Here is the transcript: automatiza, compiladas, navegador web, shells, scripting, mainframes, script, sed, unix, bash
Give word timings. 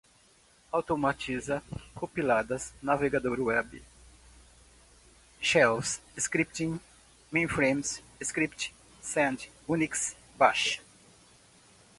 automatiza, 0.71 1.61
compiladas, 1.93 2.73
navegador 2.81 3.39
web, 3.39 3.83
shells, 5.39 6.01
scripting, 6.17 6.79
mainframes, 7.31 8.01
script, 8.19 8.71
sed, 8.99 9.47
unix, 9.67 10.15
bash 10.39 10.81